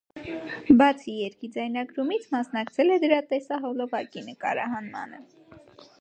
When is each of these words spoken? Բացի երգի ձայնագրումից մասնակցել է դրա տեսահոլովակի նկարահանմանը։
Բացի 0.79 1.13
երգի 1.17 1.49
ձայնագրումից 1.57 2.25
մասնակցել 2.37 2.95
է 2.95 2.97
դրա 3.05 3.19
տեսահոլովակի 3.35 4.25
նկարահանմանը։ 4.31 5.25